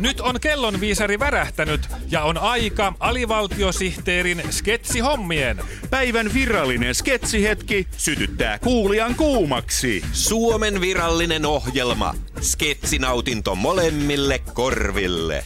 Nyt 0.00 0.20
on 0.20 0.40
kellonviisari 0.40 1.18
värähtänyt 1.18 1.80
ja 2.10 2.22
on 2.22 2.38
aika 2.38 2.92
alivaltiosihteerin 3.00 4.42
sketsihommien. 4.50 5.60
Päivän 5.90 6.34
virallinen 6.34 6.94
sketsihetki 6.94 7.86
sytyttää 7.96 8.58
kuulijan 8.58 9.14
kuumaksi. 9.14 10.02
Suomen 10.12 10.80
virallinen 10.80 11.46
ohjelma. 11.46 12.14
Sketsinautinto 12.40 13.54
molemmille 13.54 14.40
korville. 14.54 15.44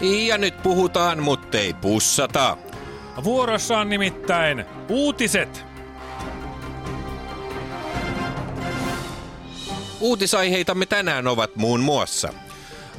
Ja 0.00 0.38
nyt 0.38 0.62
puhutaan, 0.62 1.22
mutta 1.22 1.58
ei 1.58 1.74
pussata. 1.74 2.56
Vuorossa 3.24 3.78
on 3.78 3.88
nimittäin 3.88 4.64
uutiset. 4.88 5.64
Uutisaiheitamme 10.00 10.86
tänään 10.86 11.26
ovat 11.26 11.56
muun 11.56 11.80
muassa. 11.80 12.32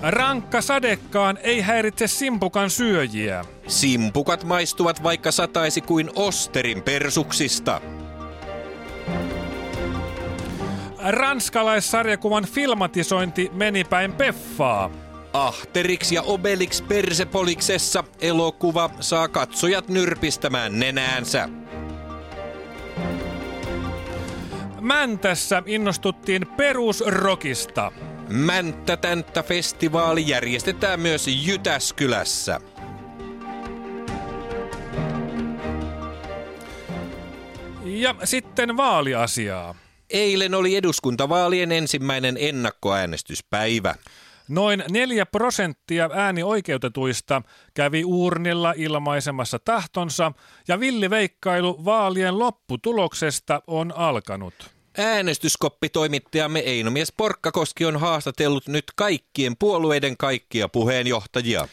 Rankka 0.02 0.62
sadekkaan 0.62 1.38
ei 1.43 1.62
häiritse 1.62 2.07
simpukan 2.07 2.70
syöjiä. 2.70 3.45
Simpukat 3.68 4.43
maistuvat 4.43 5.04
vaikka 5.04 5.31
sataisi 5.31 5.81
kuin 5.81 6.09
osterin 6.16 6.81
persuksista. 6.81 7.81
Ranskalaissarjakuvan 11.09 12.45
filmatisointi 12.45 13.52
meni 13.54 13.84
päin 13.84 14.13
peffaa. 14.13 14.90
Ahterix 15.33 16.11
ja 16.11 16.21
Obelix 16.21 16.83
Persepoliksessa 16.88 18.03
elokuva 18.21 18.90
saa 18.99 19.27
katsojat 19.27 19.87
nyrpistämään 19.87 20.79
nenäänsä. 20.79 21.49
Mäntässä 24.81 25.63
innostuttiin 25.65 26.48
perusrokista. 26.48 27.91
Mänttä-tänttä-festivaali 28.29 30.27
järjestetään 30.27 30.99
myös 30.99 31.26
Jytäskylässä. 31.27 32.59
Ja 37.84 38.15
sitten 38.23 38.77
vaaliasiaa. 38.77 39.76
Eilen 40.09 40.54
oli 40.55 40.76
eduskuntavaalien 40.76 41.71
ensimmäinen 41.71 42.37
ennakkoäänestyspäivä. 42.39 43.95
Noin 44.49 44.83
4 44.91 45.25
prosenttia 45.25 46.09
äänioikeutetuista 46.13 47.41
kävi 47.73 48.03
uurnilla 48.05 48.73
ilmaisemassa 48.77 49.59
tahtonsa 49.59 50.31
ja 50.67 50.79
villiveikkailu 50.79 51.85
vaalien 51.85 52.39
lopputuloksesta 52.39 53.61
on 53.67 53.93
alkanut. 53.95 54.53
Äänestyskoppitoimittajamme 54.97 56.59
Einomies 56.59 57.13
Porkkakoski 57.17 57.85
on 57.85 57.99
haastatellut 57.99 58.67
nyt 58.67 58.85
kaikkien 58.95 59.57
puolueiden 59.57 60.17
kaikkia 60.17 60.70
puheenjohtajia. 60.70 61.67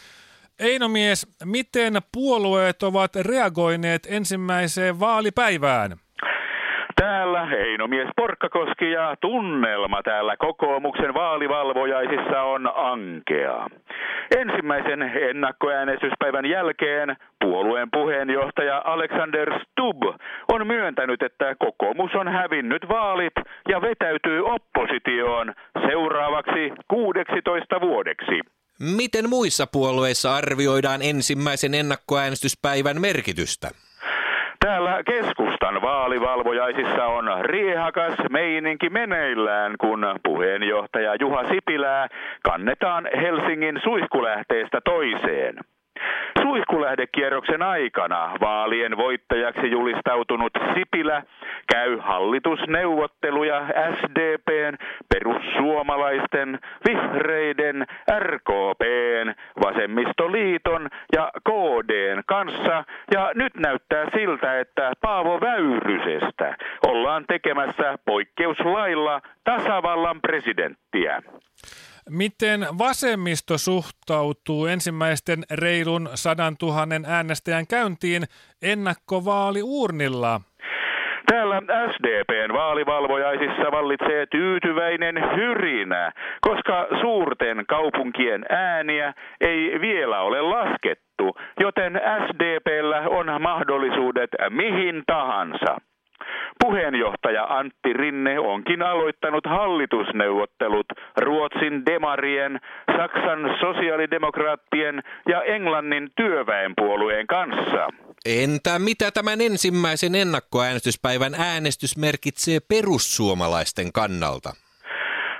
Einomies, 0.58 1.26
miten 1.44 1.98
puolueet 2.12 2.82
ovat 2.82 3.16
reagoineet 3.16 4.06
ensimmäiseen 4.10 5.00
vaalipäivään? 5.00 6.00
Täällä 7.00 7.46
Heinomies 7.46 8.08
Porkkakoski 8.16 8.90
ja 8.90 9.16
tunnelma 9.20 10.02
täällä 10.02 10.36
kokoomuksen 10.36 11.14
vaalivalvojaisissa 11.14 12.42
on 12.42 12.72
ankea. 12.74 13.66
Ensimmäisen 14.36 15.02
ennakkoäänestyspäivän 15.02 16.46
jälkeen 16.46 17.16
puolueen 17.40 17.88
puheenjohtaja 17.90 18.82
Alexander 18.84 19.50
Stubb 19.60 20.02
on 20.48 20.66
myöntänyt, 20.66 21.22
että 21.22 21.54
kokoomus 21.58 22.10
on 22.14 22.28
hävinnyt 22.28 22.88
vaalit 22.88 23.34
ja 23.68 23.80
vetäytyy 23.80 24.40
oppositioon 24.44 25.54
seuraavaksi 25.90 26.72
16 26.88 27.80
vuodeksi. 27.80 28.40
Miten 28.96 29.28
muissa 29.28 29.66
puolueissa 29.72 30.36
arvioidaan 30.36 31.02
ensimmäisen 31.02 31.74
ennakkoäänestyspäivän 31.74 33.00
merkitystä? 33.00 33.70
Täällä 34.60 35.02
keskustan 35.66 35.82
vaalivalvojaisissa 35.82 37.06
on 37.06 37.44
riehakas 37.44 38.14
meininki 38.30 38.90
meneillään, 38.90 39.74
kun 39.80 40.06
puheenjohtaja 40.24 41.14
Juha 41.20 41.44
Sipilää 41.48 42.08
kannetaan 42.42 43.08
Helsingin 43.20 43.80
suihkulähteestä 43.82 44.80
toiseen. 44.84 45.56
Suihkulähdekierroksen 46.42 47.62
aikana 47.62 48.32
vaalien 48.40 48.96
voittajaksi 48.96 49.70
julistautunut 49.70 50.52
Sipilä 50.74 51.22
käy 51.72 51.98
hallitusneuvotteluja 52.00 53.66
SDPn, 53.94 54.76
perussuomalaisten, 55.08 56.58
vihreiden, 56.88 57.86
RKPn, 58.18 59.34
vasemmistoliiton 59.64 60.88
ja 61.12 61.30
KDn 61.48 62.22
kanssa 62.26 62.84
ja 63.12 63.30
nyt 63.34 63.54
näyttää 63.54 64.06
siltä, 64.14 64.60
että 64.60 64.92
Paavo 65.00 65.40
Väyrysestä 65.40 66.56
ollaan 66.86 67.24
tekemässä 67.28 67.98
poikkeuslailla 68.04 69.20
tasavallan 69.44 70.20
presidenttiä. 70.20 71.22
Miten 72.10 72.60
vasemmisto 72.78 73.58
suhtautuu 73.58 74.66
ensimmäisten 74.66 75.38
reilun 75.50 76.08
sadan 76.14 76.56
tuhannen 76.58 77.04
äänestäjän 77.08 77.66
käyntiin 77.66 78.22
ennakkovaaliurnilla? 78.62 80.40
Täällä 81.26 81.62
SDPn 81.92 82.52
vaalivalvojaisissa 82.52 83.72
vallitsee 83.72 84.26
tyytyväinen 84.26 85.16
hyrinä, 85.36 86.12
koska 86.40 86.86
suurten 87.00 87.64
kaupunkien 87.68 88.44
ääniä 88.48 89.14
ei 89.40 89.80
vielä 89.80 90.20
ole 90.20 90.42
laskettu, 90.42 91.36
joten 91.60 92.00
SDPllä 92.26 93.00
on 93.08 93.42
mahdollisuudet 93.42 94.30
mihin 94.50 95.02
tahansa. 95.06 95.76
Puheenjohtaja 96.66 97.44
Antti 97.44 97.92
Rinne 97.92 98.38
onkin 98.38 98.82
aloittanut 98.82 99.44
hallitusneuvottelut 99.46 100.86
Ruotsin 101.16 101.86
demarien, 101.86 102.60
Saksan 102.96 103.40
sosiaalidemokraattien 103.60 105.02
ja 105.28 105.42
Englannin 105.42 106.10
työväenpuolueen 106.16 107.26
kanssa. 107.26 107.88
Entä 108.42 108.78
mitä 108.78 109.10
tämän 109.10 109.40
ensimmäisen 109.40 110.14
ennakkoäänestyspäivän 110.14 111.34
äänestys 111.34 111.98
merkitsee 111.98 112.58
perussuomalaisten 112.68 113.92
kannalta? 113.92 114.50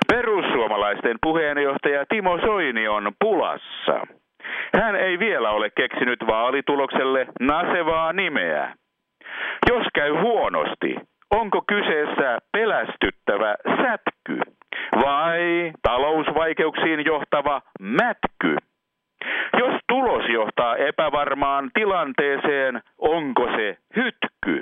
Perussuomalaisten 0.07 1.17
puheenjohtaja 1.23 2.05
Timo 2.09 2.37
Soini 2.45 2.87
on 2.87 3.11
pulassa. 3.19 3.97
Hän 4.81 4.95
ei 4.95 5.19
vielä 5.19 5.49
ole 5.51 5.69
keksinyt 5.69 6.19
vaalitulokselle 6.27 7.27
nasevaa 7.39 8.13
nimeä. 8.13 8.75
Jos 9.69 9.87
käy 9.95 10.11
huonosti, 10.11 10.95
onko 11.47 11.63
kyseessä 11.67 12.37
pelästyttävä 12.51 13.55
sätky 13.81 14.39
vai 15.05 15.71
talousvaikeuksiin 15.81 17.05
johtava 17.05 17.61
mätky? 17.79 18.57
Jos 19.59 19.81
tulos 19.89 20.29
johtaa 20.29 20.75
epävarmaan 20.75 21.69
tilanteeseen, 21.73 22.81
onko 22.97 23.47
se 23.55 23.77
hytky? 23.95 24.61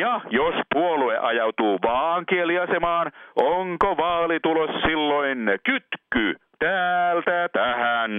Ja 0.00 0.20
jos 0.30 0.54
puolue 0.74 1.18
ajautuu 1.18 1.78
vaankieliasemaan, 1.82 3.12
onko 3.36 3.96
vaalitulos 3.96 4.70
silloin 4.86 5.38
kytky 5.64 6.36
täältä 6.58 7.48
tähän? 7.52 8.10